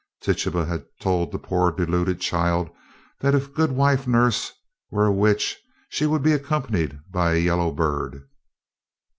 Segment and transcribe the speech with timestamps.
[0.19, 2.71] Tituba had told the poor deluded child
[3.19, 4.51] that if Goodwife Nurse
[4.89, 8.23] were a witch, she would be accompanied by a yellow bird.